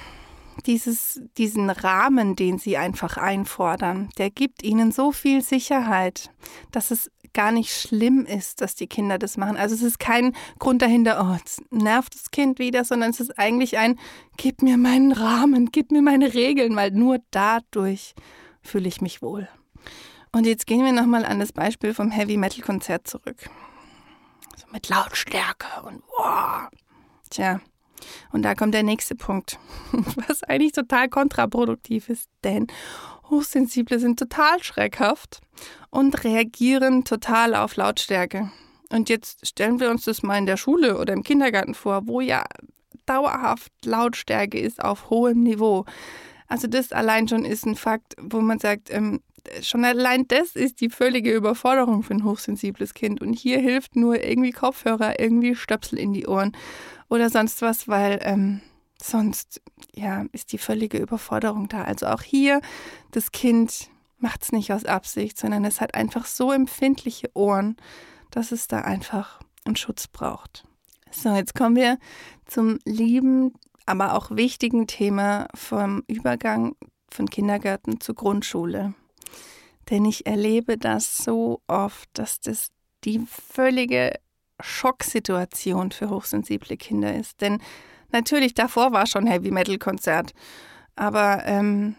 dieses, 0.66 1.20
diesen 1.37 1.70
Rahmen, 1.70 2.37
den 2.37 2.58
sie 2.58 2.76
einfach 2.76 3.16
einfordern, 3.16 4.08
der 4.19 4.31
gibt 4.31 4.62
ihnen 4.62 4.93
so 4.93 5.12
viel 5.12 5.43
Sicherheit, 5.43 6.31
dass 6.70 6.90
es 6.90 7.10
gar 7.32 7.52
nicht 7.52 7.70
schlimm 7.70 8.25
ist, 8.25 8.60
dass 8.60 8.75
die 8.75 8.87
Kinder 8.87 9.19
das 9.19 9.37
machen. 9.37 9.56
Also 9.56 9.75
es 9.75 9.82
ist 9.82 9.99
kein 9.99 10.34
Grund 10.58 10.82
dahinter, 10.82 11.25
oh, 11.25 11.34
jetzt 11.37 11.60
nervt 11.70 12.14
das 12.14 12.31
Kind 12.31 12.58
wieder, 12.58 12.84
sondern 12.84 13.10
es 13.10 13.20
ist 13.20 13.38
eigentlich 13.38 13.78
ein, 13.78 13.99
gib 14.37 14.62
mir 14.62 14.76
meinen 14.76 15.12
Rahmen, 15.12 15.70
gib 15.70 15.93
mir 15.93 16.02
meine 16.02 16.34
Regeln, 16.34 16.75
weil 16.75 16.90
nur 16.90 17.19
dadurch 17.31 18.14
fühle 18.62 18.88
ich 18.88 19.00
mich 19.00 19.22
wohl. 19.22 19.49
Und 20.32 20.46
jetzt 20.46 20.66
gehen 20.66 20.84
wir 20.84 20.93
nochmal 20.93 21.25
an 21.25 21.38
das 21.38 21.52
Beispiel 21.52 21.94
vom 21.94 22.10
Heavy 22.10 22.37
Metal 22.37 22.62
Konzert 22.62 23.06
zurück. 23.06 23.49
So 24.56 24.66
mit 24.72 24.88
Lautstärke 24.88 25.82
und 25.87 26.02
wow. 26.16 26.69
Tja, 27.31 27.60
und 28.32 28.42
da 28.42 28.54
kommt 28.54 28.74
der 28.74 28.82
nächste 28.82 29.14
Punkt, 29.14 29.58
was 30.28 30.42
eigentlich 30.42 30.72
total 30.72 31.08
kontraproduktiv 31.08 32.08
ist, 32.08 32.28
denn 32.44 32.66
Hochsensible 33.30 33.98
sind 33.98 34.18
total 34.18 34.62
schreckhaft 34.62 35.40
und 35.90 36.24
reagieren 36.24 37.04
total 37.04 37.54
auf 37.54 37.76
Lautstärke. 37.76 38.50
Und 38.90 39.08
jetzt 39.10 39.46
stellen 39.46 39.81
wir 39.81 39.90
uns 39.90 40.05
das 40.05 40.22
mal 40.22 40.38
in 40.38 40.46
der 40.46 40.56
Schule 40.56 40.98
oder 40.98 41.12
im 41.12 41.22
Kindergarten 41.22 41.74
vor, 41.74 42.06
wo 42.06 42.20
ja 42.20 42.44
dauerhaft 43.05 43.72
Lautstärke 43.84 44.58
ist 44.58 44.82
auf 44.82 45.10
hohem 45.10 45.43
Niveau. 45.43 45.84
Also 46.46 46.67
das 46.67 46.93
allein 46.93 47.28
schon 47.28 47.44
ist 47.44 47.67
ein 47.67 47.76
Fakt, 47.76 48.14
wo 48.19 48.40
man 48.40 48.58
sagt, 48.58 48.93
ähm, 48.93 49.20
schon 49.62 49.84
allein 49.84 50.26
das 50.28 50.56
ist 50.56 50.80
die 50.80 50.90
völlige 50.90 51.32
Überforderung 51.32 52.02
für 52.02 52.14
ein 52.14 52.24
hochsensibles 52.24 52.94
Kind. 52.94 53.20
Und 53.20 53.32
hier 53.32 53.58
hilft 53.58 53.96
nur 53.96 54.22
irgendwie 54.22 54.52
Kopfhörer, 54.52 55.20
irgendwie 55.20 55.54
Stöpsel 55.54 55.98
in 55.98 56.12
die 56.12 56.26
Ohren 56.26 56.52
oder 57.08 57.30
sonst 57.30 57.62
was, 57.62 57.88
weil 57.88 58.18
ähm, 58.22 58.60
sonst 59.00 59.60
ja 59.94 60.26
ist 60.32 60.52
die 60.52 60.58
völlige 60.58 60.98
Überforderung 60.98 61.68
da. 61.68 61.84
Also 61.84 62.06
auch 62.06 62.22
hier 62.22 62.60
das 63.10 63.32
Kind 63.32 63.88
macht 64.18 64.42
es 64.42 64.52
nicht 64.52 64.72
aus 64.72 64.84
Absicht, 64.84 65.38
sondern 65.38 65.64
es 65.64 65.80
hat 65.80 65.94
einfach 65.94 66.26
so 66.26 66.52
empfindliche 66.52 67.30
Ohren, 67.34 67.76
dass 68.30 68.52
es 68.52 68.66
da 68.68 68.80
einfach 68.80 69.40
einen 69.64 69.76
Schutz 69.76 70.08
braucht. 70.08 70.64
So, 71.10 71.34
jetzt 71.34 71.54
kommen 71.54 71.76
wir 71.76 71.98
zum 72.46 72.78
lieben, 72.84 73.54
aber 73.86 74.14
auch 74.14 74.30
wichtigen 74.30 74.86
Thema 74.86 75.48
vom 75.54 76.02
Übergang 76.06 76.74
von 77.10 77.30
Kindergarten 77.30 78.00
zur 78.00 78.14
Grundschule. 78.14 78.94
Denn 79.91 80.05
ich 80.05 80.27
erlebe 80.27 80.77
das 80.77 81.17
so 81.17 81.63
oft, 81.67 82.08
dass 82.13 82.41
das 82.41 82.69
die 83.05 83.20
völlige 83.27 84.13
Schocksituation 84.61 85.93
für 85.93 86.11
hochsensible 86.11 86.77
Kinder 86.77 87.15
ist. 87.15 87.41
Denn 87.41 87.63
natürlich 88.11 88.55
davor 88.55 88.93
war 88.93 89.06
schon 89.06 89.27
Heavy 89.27 89.51
Metal 89.51 89.79
Konzert, 89.79 90.32
aber 90.97 91.44
ähm, 91.47 91.94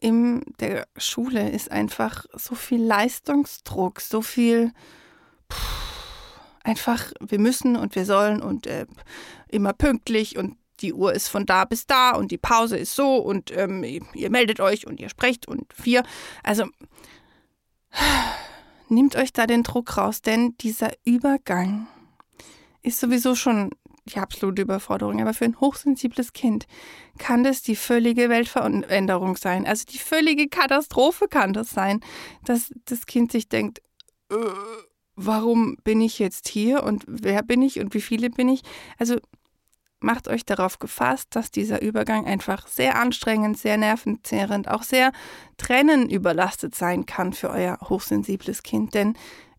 in 0.00 0.42
der 0.60 0.86
Schule 0.96 1.50
ist 1.50 1.70
einfach 1.70 2.24
so 2.32 2.54
viel 2.54 2.82
Leistungsdruck, 2.82 4.00
so 4.00 4.22
viel 4.22 4.72
pff, 5.52 5.80
einfach, 6.64 7.12
wir 7.20 7.38
müssen 7.38 7.76
und 7.76 7.94
wir 7.94 8.06
sollen 8.06 8.40
und 8.42 8.66
äh, 8.66 8.86
immer 9.48 9.72
pünktlich 9.72 10.38
und 10.38 10.56
die 10.80 10.92
Uhr 10.92 11.12
ist 11.12 11.28
von 11.28 11.46
da 11.46 11.64
bis 11.64 11.86
da 11.86 12.12
und 12.12 12.30
die 12.30 12.38
Pause 12.38 12.76
ist 12.76 12.94
so 12.94 13.16
und 13.16 13.56
ähm, 13.56 13.84
ihr 14.14 14.30
meldet 14.30 14.60
euch 14.60 14.86
und 14.86 15.00
ihr 15.00 15.08
sprecht 15.08 15.46
und 15.46 15.66
wir. 15.82 16.02
Also 16.42 16.66
nehmt 18.88 19.16
euch 19.16 19.32
da 19.32 19.46
den 19.46 19.62
Druck 19.62 19.96
raus, 19.96 20.22
denn 20.22 20.56
dieser 20.58 20.90
Übergang 21.04 21.86
ist 22.82 23.00
sowieso 23.00 23.34
schon 23.34 23.70
die 24.06 24.18
absolute 24.18 24.62
Überforderung. 24.62 25.20
Aber 25.20 25.34
für 25.34 25.44
ein 25.44 25.60
hochsensibles 25.60 26.32
Kind 26.32 26.66
kann 27.18 27.44
das 27.44 27.62
die 27.62 27.76
völlige 27.76 28.28
Weltveränderung 28.28 29.36
sein. 29.36 29.66
Also 29.66 29.84
die 29.84 29.98
völlige 29.98 30.48
Katastrophe 30.48 31.28
kann 31.28 31.52
das 31.52 31.70
sein, 31.70 32.00
dass 32.44 32.72
das 32.86 33.06
Kind 33.06 33.32
sich 33.32 33.48
denkt, 33.48 33.80
äh, 34.30 34.36
warum 35.16 35.76
bin 35.84 36.00
ich 36.00 36.18
jetzt 36.18 36.48
hier 36.48 36.82
und 36.82 37.04
wer 37.06 37.42
bin 37.42 37.62
ich 37.62 37.78
und 37.80 37.94
wie 37.94 38.00
viele 38.00 38.30
bin 38.30 38.48
ich? 38.48 38.62
Also 38.98 39.18
macht 40.00 40.28
euch 40.28 40.44
darauf 40.44 40.78
gefasst, 40.78 41.28
dass 41.30 41.50
dieser 41.50 41.82
Übergang 41.82 42.26
einfach 42.26 42.66
sehr 42.66 42.98
anstrengend, 42.98 43.58
sehr 43.58 43.76
nervenzehrend, 43.76 44.68
auch 44.68 44.82
sehr 44.82 45.12
trennen 45.58 46.08
überlastet 46.08 46.74
sein 46.74 47.06
kann 47.06 47.32
für 47.32 47.50
euer 47.50 47.78
hochsensibles 47.88 48.62
Kind. 48.62 48.94
Denn 48.94 49.14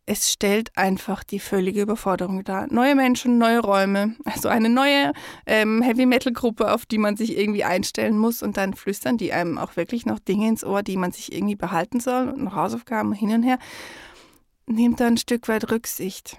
es 0.05 0.31
stellt 0.31 0.75
einfach 0.75 1.23
die 1.23 1.39
völlige 1.39 1.83
Überforderung 1.83 2.43
dar. 2.43 2.67
Neue 2.71 2.95
Menschen, 2.95 3.37
neue 3.37 3.59
Räume, 3.59 4.15
also 4.25 4.49
eine 4.49 4.67
neue 4.67 5.13
ähm, 5.45 5.81
Heavy-Metal-Gruppe, 5.81 6.73
auf 6.73 6.85
die 6.85 6.97
man 6.97 7.15
sich 7.15 7.37
irgendwie 7.37 7.63
einstellen 7.63 8.17
muss 8.17 8.41
und 8.41 8.57
dann 8.57 8.73
flüstern 8.73 9.17
die 9.17 9.31
einem 9.31 9.57
auch 9.57 9.75
wirklich 9.75 10.05
noch 10.05 10.19
Dinge 10.19 10.49
ins 10.49 10.63
Ohr, 10.63 10.81
die 10.83 10.97
man 10.97 11.11
sich 11.11 11.31
irgendwie 11.31 11.55
behalten 11.55 11.99
soll 11.99 12.29
und 12.29 12.43
noch 12.43 12.55
Hausaufgaben 12.55 13.13
hin 13.13 13.31
und 13.31 13.43
her. 13.43 13.59
Nehmt 14.65 14.99
da 14.99 15.07
ein 15.07 15.17
Stück 15.17 15.47
weit 15.47 15.71
Rücksicht. 15.71 16.37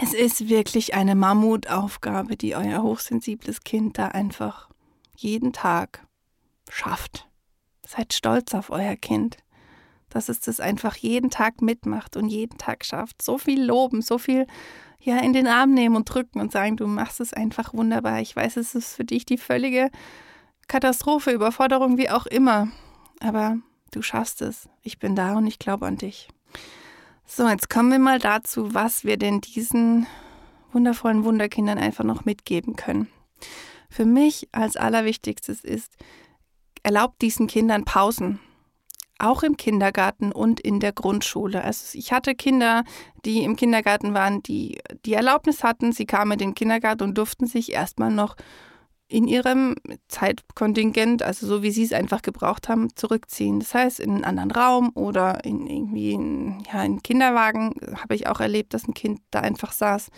Es 0.00 0.14
ist 0.14 0.48
wirklich 0.48 0.94
eine 0.94 1.14
Mammutaufgabe, 1.14 2.36
die 2.36 2.54
euer 2.56 2.82
hochsensibles 2.82 3.62
Kind 3.62 3.98
da 3.98 4.08
einfach 4.08 4.68
jeden 5.16 5.52
Tag 5.52 6.06
schafft. 6.70 7.28
Seid 7.86 8.14
stolz 8.14 8.54
auf 8.54 8.70
euer 8.70 8.96
Kind 8.96 9.38
dass 10.12 10.28
es 10.28 10.40
das 10.40 10.60
einfach 10.60 10.96
jeden 10.96 11.30
Tag 11.30 11.62
mitmacht 11.62 12.16
und 12.16 12.28
jeden 12.28 12.58
Tag 12.58 12.84
schafft. 12.84 13.22
So 13.22 13.38
viel 13.38 13.62
loben, 13.62 14.02
so 14.02 14.18
viel 14.18 14.46
ja 15.00 15.18
in 15.18 15.32
den 15.32 15.46
Arm 15.46 15.74
nehmen 15.74 15.96
und 15.96 16.04
drücken 16.04 16.40
und 16.40 16.52
sagen, 16.52 16.76
du 16.76 16.86
machst 16.86 17.20
es 17.20 17.32
einfach 17.32 17.74
wunderbar. 17.74 18.20
Ich 18.20 18.36
weiß, 18.36 18.56
es 18.56 18.74
ist 18.74 18.94
für 18.94 19.04
dich 19.04 19.24
die 19.24 19.38
völlige 19.38 19.90
Katastrophe, 20.68 21.32
Überforderung, 21.32 21.98
wie 21.98 22.10
auch 22.10 22.26
immer. 22.26 22.68
Aber 23.20 23.56
du 23.90 24.02
schaffst 24.02 24.42
es. 24.42 24.68
Ich 24.82 24.98
bin 24.98 25.16
da 25.16 25.36
und 25.36 25.46
ich 25.46 25.58
glaube 25.58 25.86
an 25.86 25.96
dich. 25.96 26.28
So, 27.34 27.48
jetzt 27.48 27.70
kommen 27.70 27.90
wir 27.90 27.98
mal 27.98 28.18
dazu, 28.18 28.74
was 28.74 29.04
wir 29.04 29.16
denn 29.16 29.40
diesen 29.40 30.06
wundervollen 30.70 31.24
Wunderkindern 31.24 31.78
einfach 31.78 32.04
noch 32.04 32.26
mitgeben 32.26 32.76
können. 32.76 33.08
Für 33.88 34.04
mich 34.04 34.50
als 34.52 34.76
allerwichtigstes 34.76 35.64
ist, 35.64 35.94
erlaubt 36.82 37.22
diesen 37.22 37.46
Kindern 37.46 37.86
Pausen 37.86 38.38
auch 39.18 39.42
im 39.44 39.56
Kindergarten 39.56 40.30
und 40.30 40.60
in 40.60 40.78
der 40.78 40.92
Grundschule. 40.92 41.64
Also 41.64 41.96
ich 41.96 42.12
hatte 42.12 42.34
Kinder, 42.34 42.84
die 43.24 43.44
im 43.44 43.56
Kindergarten 43.56 44.12
waren, 44.12 44.42
die 44.42 44.78
die 45.06 45.14
Erlaubnis 45.14 45.64
hatten, 45.64 45.92
sie 45.92 46.04
kamen 46.04 46.32
in 46.32 46.38
den 46.38 46.54
Kindergarten 46.54 47.04
und 47.04 47.16
durften 47.16 47.46
sich 47.46 47.72
erstmal 47.72 48.10
noch 48.10 48.36
in 49.12 49.28
ihrem 49.28 49.74
Zeitkontingent, 50.08 51.22
also 51.22 51.46
so 51.46 51.62
wie 51.62 51.70
sie 51.70 51.84
es 51.84 51.92
einfach 51.92 52.22
gebraucht 52.22 52.70
haben, 52.70 52.96
zurückziehen. 52.96 53.60
Das 53.60 53.74
heißt, 53.74 54.00
in 54.00 54.10
einen 54.10 54.24
anderen 54.24 54.50
Raum 54.50 54.90
oder 54.94 55.44
in 55.44 55.66
irgendwie 55.66 56.12
in, 56.12 56.62
ja, 56.72 56.82
in 56.82 57.02
Kinderwagen 57.02 57.74
habe 57.94 58.14
ich 58.14 58.26
auch 58.26 58.40
erlebt, 58.40 58.72
dass 58.72 58.88
ein 58.88 58.94
Kind 58.94 59.20
da 59.30 59.40
einfach 59.40 59.72
saß 59.72 60.08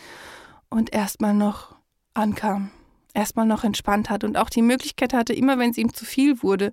und 0.69 0.95
erstmal 0.95 1.35
noch 1.35 1.75
ankam, 2.15 2.71
erstmal 3.15 3.47
noch 3.47 3.65
entspannt 3.65 4.11
hat 4.11 4.23
und 4.23 4.37
auch 4.37 4.49
die 4.49 4.63
Möglichkeit 4.63 5.13
hatte, 5.13 5.33
immer 5.33 5.59
wenn 5.59 5.71
es 5.71 5.79
ihm 5.79 5.93
zu 5.93 6.05
viel 6.05 6.41
wurde, 6.45 6.73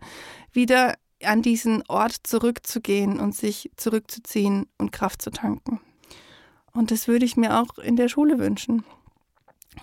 wieder 0.52 0.94
an 1.24 1.42
diesen 1.42 1.84
Ort 1.88 2.16
zurückzugehen 2.22 3.20
und 3.20 3.36
sich 3.36 3.72
zurückzuziehen 3.78 4.68
und 4.78 4.92
Kraft 4.92 5.24
zu 5.24 5.32
tanken. 5.32 5.80
Und 6.72 6.92
das 6.92 7.08
würde 7.08 7.26
ich 7.26 7.36
mir 7.36 7.60
auch 7.60 7.80
in 7.80 7.96
der 7.96 8.10
Schule 8.10 8.38
wünschen, 8.38 8.84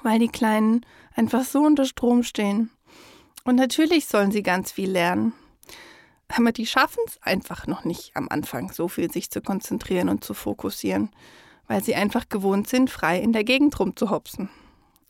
weil 0.03 0.19
die 0.19 0.29
Kleinen 0.29 0.85
einfach 1.15 1.45
so 1.45 1.61
unter 1.61 1.85
Strom 1.85 2.23
stehen. 2.23 2.71
Und 3.45 3.57
natürlich 3.57 4.07
sollen 4.07 4.31
sie 4.31 4.43
ganz 4.43 4.73
viel 4.73 4.91
lernen. 4.91 5.33
Aber 6.29 6.53
die 6.53 6.67
schaffen 6.67 7.03
es 7.07 7.23
einfach 7.23 7.67
noch 7.67 7.85
nicht 7.85 8.15
am 8.15 8.29
Anfang, 8.29 8.71
so 8.71 8.89
viel 8.89 9.11
sich 9.11 9.31
zu 9.31 9.41
konzentrieren 9.41 10.09
und 10.09 10.23
zu 10.23 10.35
fokussieren, 10.35 11.11
weil 11.67 11.83
sie 11.83 11.95
einfach 11.95 12.29
gewohnt 12.29 12.69
sind, 12.69 12.91
frei 12.91 13.19
in 13.19 13.33
der 13.33 13.45
Gegend 13.45 13.79
rumzuhopsen. 13.81 14.51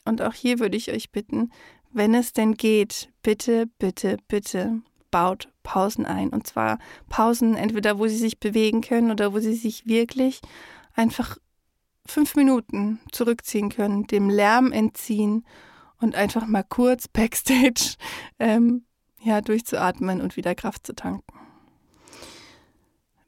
Und 0.04 0.22
auch 0.22 0.34
hier 0.34 0.60
würde 0.60 0.76
ich 0.76 0.92
euch 0.92 1.10
bitten, 1.10 1.50
wenn 1.90 2.14
es 2.14 2.32
denn 2.32 2.54
geht, 2.54 3.10
bitte, 3.22 3.66
bitte, 3.78 4.18
bitte 4.28 4.80
baut 5.10 5.48
Pausen 5.62 6.06
ein. 6.06 6.28
Und 6.30 6.46
zwar 6.46 6.78
Pausen 7.08 7.56
entweder, 7.56 7.98
wo 7.98 8.06
sie 8.06 8.16
sich 8.16 8.38
bewegen 8.38 8.80
können 8.80 9.10
oder 9.10 9.32
wo 9.32 9.40
sie 9.40 9.54
sich 9.54 9.86
wirklich 9.86 10.40
einfach 10.94 11.38
fünf 12.10 12.34
Minuten 12.34 13.00
zurückziehen 13.12 13.68
können, 13.68 14.06
dem 14.06 14.30
Lärm 14.30 14.72
entziehen 14.72 15.46
und 16.00 16.14
einfach 16.14 16.46
mal 16.46 16.64
kurz 16.64 17.08
backstage 17.12 17.94
ähm, 18.38 18.84
ja, 19.20 19.40
durchzuatmen 19.40 20.20
und 20.20 20.36
wieder 20.36 20.54
Kraft 20.54 20.86
zu 20.86 20.94
tanken. 20.94 21.24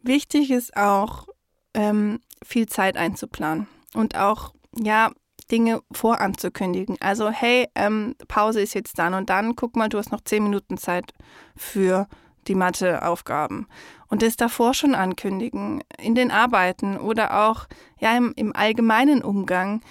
Wichtig 0.02 0.50
ist 0.50 0.76
auch, 0.76 1.28
ähm, 1.74 2.20
viel 2.42 2.66
Zeit 2.66 2.96
einzuplanen 2.96 3.68
und 3.94 4.16
auch, 4.16 4.54
ja, 4.76 5.10
Dinge 5.50 5.82
voranzukündigen. 5.92 6.96
Also, 7.00 7.30
hey, 7.30 7.68
ähm, 7.74 8.14
Pause 8.28 8.60
ist 8.60 8.74
jetzt 8.74 8.98
dann 8.98 9.14
und 9.14 9.30
dann. 9.30 9.56
Guck 9.56 9.76
mal, 9.76 9.88
du 9.88 9.98
hast 9.98 10.12
noch 10.12 10.20
zehn 10.20 10.44
Minuten 10.44 10.78
Zeit 10.78 11.12
für 11.56 12.06
die 12.48 12.54
Matheaufgaben. 12.54 13.66
Und 14.08 14.22
das 14.22 14.36
davor 14.36 14.74
schon 14.74 14.94
ankündigen, 14.94 15.82
in 15.98 16.14
den 16.14 16.30
Arbeiten 16.30 16.96
oder 16.96 17.46
auch 17.46 17.66
ja, 17.98 18.16
im, 18.16 18.32
im 18.36 18.54
allgemeinen 18.54 19.22
Umgang. 19.22 19.82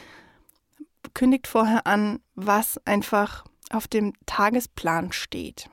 Kündigt 1.14 1.48
vorher 1.48 1.88
an, 1.88 2.20
was 2.36 2.80
einfach 2.86 3.46
auf 3.72 3.88
dem 3.88 4.14
Tagesplan 4.26 5.12
steht. 5.12 5.70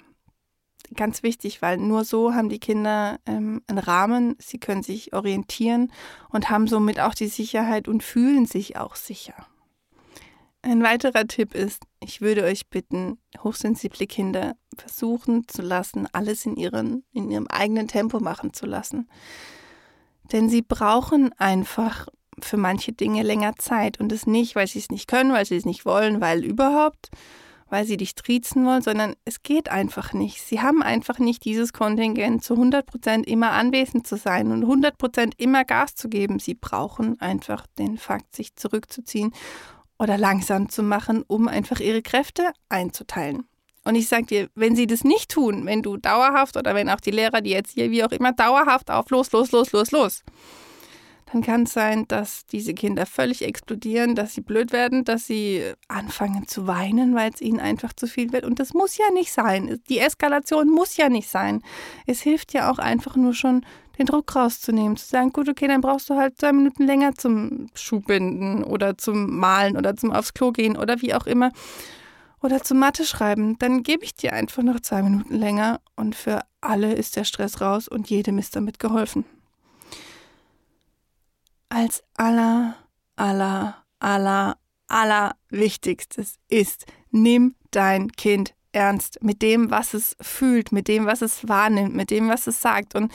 Ganz 0.94 1.22
wichtig, 1.22 1.62
weil 1.62 1.78
nur 1.78 2.04
so 2.04 2.34
haben 2.34 2.48
die 2.48 2.60
Kinder 2.60 3.18
ähm, 3.26 3.62
einen 3.66 3.78
Rahmen, 3.78 4.36
sie 4.38 4.58
können 4.58 4.84
sich 4.84 5.12
orientieren 5.12 5.92
und 6.28 6.48
haben 6.48 6.68
somit 6.68 7.00
auch 7.00 7.14
die 7.14 7.26
Sicherheit 7.26 7.88
und 7.88 8.04
fühlen 8.04 8.46
sich 8.46 8.76
auch 8.76 8.94
sicher. 8.94 9.34
Ein 10.62 10.82
weiterer 10.82 11.26
Tipp 11.26 11.54
ist, 11.54 11.84
ich 12.00 12.20
würde 12.20 12.42
euch 12.42 12.68
bitten, 12.68 13.18
hochsensible 13.42 14.06
Kinder 14.06 14.54
versuchen 14.76 15.46
zu 15.46 15.62
lassen, 15.62 16.08
alles 16.12 16.44
in, 16.44 16.56
ihren, 16.56 17.04
in 17.12 17.30
ihrem 17.30 17.46
eigenen 17.46 17.88
Tempo 17.88 18.18
machen 18.18 18.52
zu 18.52 18.66
lassen. 18.66 19.08
Denn 20.32 20.48
sie 20.48 20.62
brauchen 20.62 21.32
einfach 21.38 22.08
für 22.40 22.56
manche 22.56 22.92
Dinge 22.92 23.22
länger 23.22 23.54
Zeit 23.56 24.00
und 24.00 24.12
es 24.12 24.26
nicht, 24.26 24.56
weil 24.56 24.66
sie 24.66 24.80
es 24.80 24.90
nicht 24.90 25.08
können, 25.08 25.32
weil 25.32 25.46
sie 25.46 25.56
es 25.56 25.64
nicht 25.64 25.86
wollen, 25.86 26.20
weil 26.20 26.44
überhaupt, 26.44 27.10
weil 27.68 27.84
sie 27.84 27.96
dich 27.96 28.14
triezen 28.14 28.66
wollen, 28.66 28.82
sondern 28.82 29.14
es 29.24 29.42
geht 29.42 29.70
einfach 29.70 30.12
nicht. 30.12 30.42
Sie 30.42 30.60
haben 30.60 30.82
einfach 30.82 31.18
nicht 31.18 31.44
dieses 31.44 31.72
Kontingent, 31.72 32.44
zu 32.44 32.54
100 32.54 32.86
Prozent 32.86 33.26
immer 33.26 33.52
anwesend 33.52 34.06
zu 34.06 34.16
sein 34.16 34.52
und 34.52 34.62
100 34.62 34.98
Prozent 34.98 35.34
immer 35.38 35.64
Gas 35.64 35.94
zu 35.94 36.08
geben. 36.08 36.38
Sie 36.38 36.54
brauchen 36.54 37.20
einfach 37.20 37.66
den 37.78 37.98
Fakt, 37.98 38.34
sich 38.34 38.54
zurückzuziehen 38.56 39.32
oder 39.98 40.18
langsam 40.18 40.68
zu 40.68 40.82
machen, 40.82 41.24
um 41.26 41.48
einfach 41.48 41.80
ihre 41.80 42.02
Kräfte 42.02 42.50
einzuteilen. 42.68 43.46
Und 43.84 43.94
ich 43.94 44.08
sage 44.08 44.26
dir, 44.26 44.48
wenn 44.56 44.74
sie 44.74 44.88
das 44.88 45.04
nicht 45.04 45.30
tun, 45.30 45.64
wenn 45.64 45.82
du 45.82 45.96
dauerhaft 45.96 46.56
oder 46.56 46.74
wenn 46.74 46.90
auch 46.90 47.00
die 47.00 47.12
Lehrer, 47.12 47.40
die 47.40 47.50
jetzt 47.50 47.72
hier 47.72 47.90
wie 47.92 48.02
auch 48.02 48.10
immer 48.10 48.32
dauerhaft 48.32 48.90
auf 48.90 49.10
los, 49.10 49.30
los, 49.30 49.52
los, 49.52 49.70
los, 49.70 49.92
los, 49.92 50.24
dann 51.32 51.42
kann 51.42 51.64
es 51.64 51.72
sein, 51.72 52.06
dass 52.08 52.46
diese 52.46 52.72
Kinder 52.72 53.04
völlig 53.04 53.42
explodieren, 53.42 54.14
dass 54.14 54.34
sie 54.34 54.40
blöd 54.40 54.72
werden, 54.72 55.04
dass 55.04 55.26
sie 55.26 55.62
anfangen 55.88 56.46
zu 56.46 56.66
weinen, 56.66 57.14
weil 57.14 57.30
es 57.32 57.40
ihnen 57.40 57.58
einfach 57.58 57.92
zu 57.92 58.06
viel 58.06 58.32
wird. 58.32 58.44
Und 58.44 58.60
das 58.60 58.74
muss 58.74 58.96
ja 58.96 59.10
nicht 59.12 59.32
sein. 59.32 59.80
Die 59.88 59.98
Eskalation 59.98 60.68
muss 60.68 60.96
ja 60.96 61.08
nicht 61.08 61.28
sein. 61.28 61.62
Es 62.06 62.20
hilft 62.20 62.52
ja 62.52 62.70
auch 62.70 62.78
einfach 62.78 63.16
nur 63.16 63.34
schon 63.34 63.64
den 63.98 64.06
Druck 64.06 64.34
rauszunehmen, 64.34 64.96
zu 64.96 65.06
sagen, 65.06 65.32
gut, 65.32 65.48
okay, 65.48 65.68
dann 65.68 65.80
brauchst 65.80 66.10
du 66.10 66.16
halt 66.16 66.38
zwei 66.38 66.52
Minuten 66.52 66.84
länger 66.84 67.14
zum 67.14 67.68
Schuhbinden 67.74 68.64
oder 68.64 68.98
zum 68.98 69.38
Malen 69.38 69.76
oder 69.76 69.96
zum 69.96 70.12
aufs 70.12 70.34
Klo 70.34 70.52
gehen 70.52 70.76
oder 70.76 71.00
wie 71.00 71.14
auch 71.14 71.26
immer. 71.26 71.52
Oder 72.42 72.62
zum 72.62 72.78
Mathe 72.78 73.04
schreiben, 73.04 73.58
dann 73.58 73.82
gebe 73.82 74.04
ich 74.04 74.14
dir 74.14 74.32
einfach 74.32 74.62
noch 74.62 74.80
zwei 74.80 75.02
Minuten 75.02 75.34
länger 75.34 75.80
und 75.96 76.14
für 76.14 76.40
alle 76.60 76.92
ist 76.92 77.16
der 77.16 77.24
Stress 77.24 77.60
raus 77.60 77.88
und 77.88 78.10
jedem 78.10 78.38
ist 78.38 78.54
damit 78.54 78.78
geholfen. 78.78 79.24
Als 81.68 82.04
aller, 82.14 82.76
aller, 83.16 83.82
aller, 83.98 84.58
aller 84.86 85.34
Wichtigstes 85.48 86.36
ist, 86.48 86.86
nimm 87.10 87.56
dein 87.70 88.12
Kind 88.12 88.54
ernst 88.72 89.22
mit 89.22 89.42
dem, 89.42 89.70
was 89.70 89.94
es 89.94 90.16
fühlt, 90.20 90.70
mit 90.70 90.86
dem, 90.86 91.06
was 91.06 91.22
es 91.22 91.48
wahrnimmt, 91.48 91.94
mit 91.94 92.10
dem, 92.10 92.28
was 92.28 92.46
es 92.46 92.60
sagt. 92.60 92.94
Und 92.94 93.10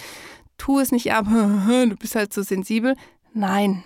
tu 0.62 0.80
es 0.80 0.91
nicht 0.91 1.12
ab, 1.12 1.25
du 1.30 1.96
bist 1.98 2.15
halt 2.15 2.32
so 2.32 2.44
sensibel. 2.44 2.96
Nein, 3.34 3.84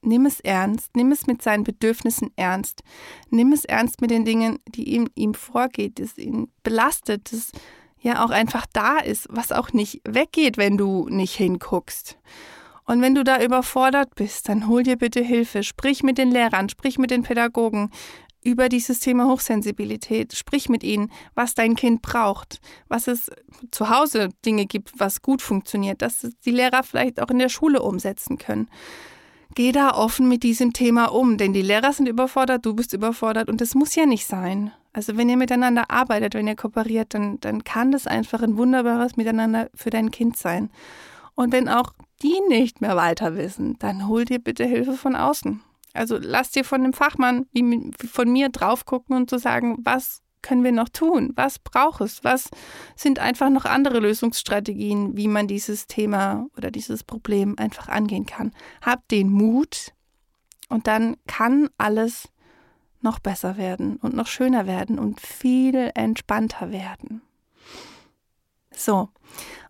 nimm 0.00 0.24
es 0.24 0.40
ernst, 0.40 0.96
nimm 0.96 1.12
es 1.12 1.26
mit 1.26 1.42
seinen 1.42 1.64
Bedürfnissen 1.64 2.30
ernst. 2.36 2.82
Nimm 3.28 3.52
es 3.52 3.66
ernst 3.66 4.00
mit 4.00 4.10
den 4.10 4.24
Dingen, 4.24 4.58
die 4.66 4.94
ihm, 4.94 5.08
ihm 5.14 5.34
vorgeht, 5.34 5.98
das 5.98 6.16
ihn 6.16 6.48
belastet, 6.62 7.30
das 7.30 7.52
ja 8.00 8.24
auch 8.24 8.30
einfach 8.30 8.64
da 8.72 8.98
ist, 8.98 9.26
was 9.28 9.52
auch 9.52 9.74
nicht 9.74 10.00
weggeht, 10.08 10.56
wenn 10.56 10.78
du 10.78 11.08
nicht 11.10 11.34
hinguckst. 11.34 12.18
Und 12.86 13.02
wenn 13.02 13.14
du 13.14 13.22
da 13.22 13.42
überfordert 13.42 14.14
bist, 14.14 14.48
dann 14.48 14.68
hol 14.68 14.82
dir 14.82 14.96
bitte 14.96 15.22
Hilfe. 15.22 15.62
Sprich 15.62 16.02
mit 16.02 16.16
den 16.16 16.30
Lehrern, 16.30 16.68
sprich 16.70 16.98
mit 16.98 17.10
den 17.10 17.22
Pädagogen. 17.22 17.90
Über 18.44 18.68
dieses 18.68 19.00
Thema 19.00 19.26
Hochsensibilität. 19.26 20.34
Sprich 20.36 20.68
mit 20.68 20.84
ihnen, 20.84 21.10
was 21.34 21.54
dein 21.54 21.74
Kind 21.74 22.02
braucht, 22.02 22.60
was 22.88 23.08
es 23.08 23.30
zu 23.70 23.88
Hause 23.88 24.28
Dinge 24.44 24.66
gibt, 24.66 24.92
was 24.98 25.22
gut 25.22 25.42
funktioniert, 25.42 26.02
dass 26.02 26.26
die 26.44 26.50
Lehrer 26.50 26.82
vielleicht 26.82 27.20
auch 27.20 27.30
in 27.30 27.38
der 27.38 27.48
Schule 27.48 27.82
umsetzen 27.82 28.38
können. 28.38 28.68
Geh 29.54 29.72
da 29.72 29.92
offen 29.92 30.28
mit 30.28 30.42
diesem 30.42 30.72
Thema 30.72 31.06
um, 31.06 31.38
denn 31.38 31.52
die 31.52 31.62
Lehrer 31.62 31.92
sind 31.92 32.08
überfordert, 32.08 32.66
du 32.66 32.74
bist 32.74 32.92
überfordert 32.92 33.48
und 33.48 33.60
das 33.60 33.74
muss 33.74 33.94
ja 33.94 34.04
nicht 34.04 34.26
sein. 34.26 34.72
Also 34.92 35.16
wenn 35.16 35.28
ihr 35.28 35.36
miteinander 35.36 35.90
arbeitet, 35.90 36.34
wenn 36.34 36.46
ihr 36.46 36.56
kooperiert, 36.56 37.14
dann, 37.14 37.40
dann 37.40 37.64
kann 37.64 37.92
das 37.92 38.06
einfach 38.06 38.42
ein 38.42 38.56
wunderbares 38.56 39.16
Miteinander 39.16 39.70
für 39.74 39.90
dein 39.90 40.10
Kind 40.10 40.36
sein. 40.36 40.70
Und 41.34 41.52
wenn 41.52 41.68
auch 41.68 41.92
die 42.22 42.40
nicht 42.48 42.80
mehr 42.80 42.96
weiter 42.96 43.36
wissen, 43.36 43.76
dann 43.78 44.06
hol 44.06 44.24
dir 44.24 44.38
bitte 44.38 44.64
Hilfe 44.64 44.92
von 44.92 45.16
außen. 45.16 45.62
Also 45.94 46.18
lass 46.20 46.50
dir 46.50 46.64
von 46.64 46.82
dem 46.82 46.92
Fachmann 46.92 47.46
wie 47.52 47.90
von 48.06 48.30
mir 48.30 48.50
drauf 48.50 48.84
gucken 48.84 49.16
und 49.16 49.30
zu 49.30 49.38
sagen, 49.38 49.78
was 49.82 50.20
können 50.42 50.62
wir 50.62 50.72
noch 50.72 50.90
tun? 50.90 51.32
Was 51.36 51.58
braucht 51.58 52.02
es? 52.02 52.22
Was 52.22 52.50
sind 52.94 53.18
einfach 53.18 53.48
noch 53.48 53.64
andere 53.64 53.98
Lösungsstrategien, 54.00 55.16
wie 55.16 55.28
man 55.28 55.48
dieses 55.48 55.86
Thema 55.86 56.46
oder 56.56 56.70
dieses 56.70 57.02
Problem 57.02 57.54
einfach 57.58 57.88
angehen 57.88 58.26
kann? 58.26 58.52
Hab 58.82 59.08
den 59.08 59.30
Mut 59.30 59.94
und 60.68 60.86
dann 60.86 61.16
kann 61.26 61.70
alles 61.78 62.28
noch 63.00 63.18
besser 63.18 63.56
werden 63.56 63.96
und 63.96 64.14
noch 64.14 64.26
schöner 64.26 64.66
werden 64.66 64.98
und 64.98 65.20
viel 65.20 65.90
entspannter 65.94 66.70
werden. 66.72 67.22
So, 68.70 69.10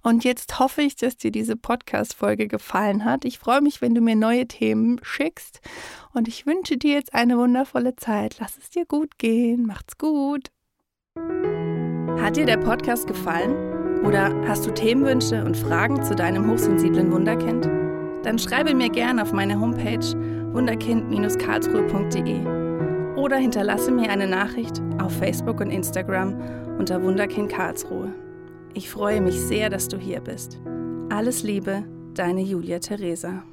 und 0.05 0.23
jetzt 0.23 0.59
hoffe 0.59 0.83
ich, 0.83 0.97
dass 0.97 1.17
dir 1.17 1.31
diese 1.31 1.57
Podcast-Folge 1.57 2.47
gefallen 2.47 3.07
hat. 3.07 3.25
Ich 3.25 3.39
freue 3.39 3.63
mich, 3.63 3.81
wenn 3.81 3.95
du 3.95 4.03
mir 4.03 4.17
neue 4.17 4.47
Themen 4.47 5.01
schickst. 5.03 5.63
Und 6.13 6.29
ich 6.29 6.45
wünsche 6.45 6.77
dir 6.77 6.93
jetzt 6.93 7.15
eine 7.15 7.39
wundervolle 7.39 7.97
Zeit. 7.97 8.37
Lass 8.39 8.59
es 8.59 8.69
dir 8.69 8.85
gut 8.85 9.17
gehen. 9.17 9.65
Macht's 9.65 9.97
gut. 9.97 10.51
Hat 12.21 12.37
dir 12.37 12.45
der 12.45 12.59
Podcast 12.59 13.07
gefallen? 13.07 14.05
Oder 14.05 14.31
hast 14.47 14.67
du 14.67 14.75
Themenwünsche 14.75 15.43
und 15.43 15.57
Fragen 15.57 16.05
zu 16.05 16.15
deinem 16.15 16.51
hochsensiblen 16.51 17.11
Wunderkind? 17.11 17.65
Dann 18.25 18.39
schreibe 18.39 18.75
mir 18.75 18.91
gerne 18.91 19.23
auf 19.23 19.33
meine 19.33 19.59
Homepage 19.59 20.05
wunderkind-karlsruhe.de 20.53 23.17
oder 23.17 23.39
hinterlasse 23.39 23.91
mir 23.91 24.11
eine 24.11 24.27
Nachricht 24.27 24.83
auf 25.01 25.17
Facebook 25.17 25.61
und 25.61 25.71
Instagram 25.71 26.37
unter 26.79 27.03
Wunderkind 27.03 27.51
Karlsruhe. 27.51 28.13
Ich 28.77 28.91
freue 28.91 29.21
mich 29.21 29.39
sehr, 29.41 29.71
dass 29.71 29.87
du 29.87 29.99
hier 29.99 30.21
bist. 30.21 30.61
Alles 31.09 31.45
Liebe, 31.45 31.85
deine 32.13 32.43
Julia 32.43 32.81
Theresa. 32.81 33.45